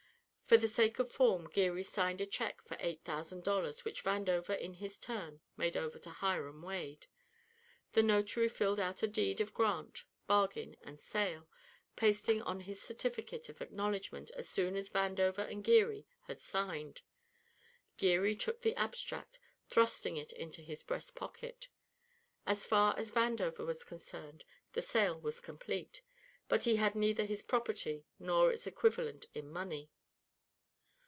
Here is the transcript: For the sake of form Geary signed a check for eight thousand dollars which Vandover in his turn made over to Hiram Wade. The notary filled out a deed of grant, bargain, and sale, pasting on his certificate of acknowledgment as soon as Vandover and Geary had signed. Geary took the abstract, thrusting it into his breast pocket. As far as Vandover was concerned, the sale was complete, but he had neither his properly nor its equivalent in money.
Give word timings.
For 0.51 0.57
the 0.57 0.67
sake 0.67 0.99
of 0.99 1.09
form 1.09 1.49
Geary 1.49 1.81
signed 1.83 2.19
a 2.19 2.25
check 2.25 2.61
for 2.61 2.75
eight 2.81 3.05
thousand 3.05 3.45
dollars 3.45 3.85
which 3.85 4.03
Vandover 4.03 4.53
in 4.59 4.73
his 4.73 4.99
turn 4.99 5.39
made 5.55 5.77
over 5.77 5.97
to 5.99 6.09
Hiram 6.09 6.61
Wade. 6.61 7.07
The 7.93 8.03
notary 8.03 8.49
filled 8.49 8.77
out 8.77 9.01
a 9.01 9.07
deed 9.07 9.39
of 9.39 9.53
grant, 9.53 10.03
bargain, 10.27 10.75
and 10.83 10.99
sale, 10.99 11.47
pasting 11.95 12.41
on 12.41 12.59
his 12.59 12.81
certificate 12.81 13.47
of 13.47 13.61
acknowledgment 13.61 14.29
as 14.31 14.49
soon 14.49 14.75
as 14.75 14.89
Vandover 14.89 15.49
and 15.49 15.63
Geary 15.63 16.05
had 16.23 16.41
signed. 16.41 16.99
Geary 17.95 18.35
took 18.35 18.61
the 18.61 18.75
abstract, 18.75 19.39
thrusting 19.69 20.17
it 20.17 20.33
into 20.33 20.61
his 20.61 20.83
breast 20.83 21.15
pocket. 21.15 21.69
As 22.45 22.65
far 22.65 22.93
as 22.99 23.09
Vandover 23.09 23.65
was 23.65 23.85
concerned, 23.85 24.43
the 24.73 24.81
sale 24.81 25.17
was 25.17 25.39
complete, 25.39 26.01
but 26.49 26.65
he 26.65 26.75
had 26.75 26.93
neither 26.93 27.23
his 27.23 27.41
properly 27.41 28.03
nor 28.19 28.51
its 28.51 28.67
equivalent 28.67 29.25
in 29.33 29.49
money. 29.49 29.89